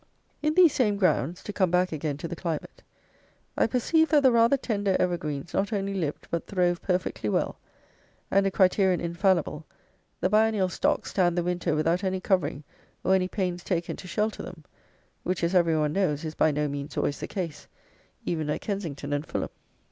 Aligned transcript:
In 0.41 0.55
these 0.55 0.73
same 0.73 0.97
grounds 0.97 1.43
(to 1.43 1.53
come 1.53 1.69
back 1.69 1.91
again 1.91 2.17
to 2.17 2.27
the 2.27 2.35
climate), 2.35 2.81
I 3.55 3.67
perceived 3.67 4.09
that 4.09 4.23
the 4.23 4.31
rather 4.31 4.57
tender 4.57 4.95
evergreens 4.99 5.53
not 5.53 5.71
only 5.71 5.93
lived 5.93 6.27
but 6.31 6.47
throve 6.47 6.81
perfectly 6.81 7.29
well, 7.29 7.59
and 8.31 8.47
(a 8.47 8.49
criterion 8.49 8.99
infallible) 8.99 9.63
the 10.19 10.27
biennial 10.27 10.69
stocks 10.69 11.11
stand 11.11 11.37
the 11.37 11.43
winter 11.43 11.75
without 11.75 12.03
any 12.03 12.19
covering 12.19 12.63
or 13.03 13.13
any 13.13 13.27
pains 13.27 13.63
taken 13.63 13.95
to 13.97 14.07
shelter 14.07 14.41
them; 14.41 14.65
which, 15.21 15.43
as 15.43 15.53
every 15.53 15.77
one 15.77 15.93
knows, 15.93 16.25
is 16.25 16.33
by 16.33 16.49
no 16.49 16.67
means 16.67 16.97
always 16.97 17.19
the 17.19 17.27
case, 17.27 17.67
even 18.25 18.49
at 18.49 18.61
Kensington 18.61 19.13
and 19.13 19.23
Fulham. 19.27 19.51